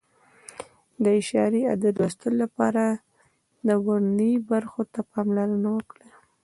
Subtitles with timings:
[1.03, 2.83] د اعشاري عدد لوستلو لپاره
[3.67, 6.09] د ورنیې برخو ته پاملرنه وکړئ.